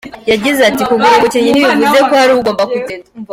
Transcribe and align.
Yagize 0.31 0.61
ati 0.69 0.81
“Kugura 0.87 1.15
umukinnyi 1.17 1.49
ntibivuze 1.51 1.99
ko 2.07 2.13
hari 2.19 2.31
ugomba 2.37 2.63
kugenda. 2.73 3.07